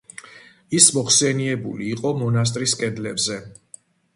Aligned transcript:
ის 0.77 0.87
მოხსენიებული 0.95 1.91
იყო 1.97 2.15
მონასტრის 2.23 2.77
კედლებზე. 2.83 3.39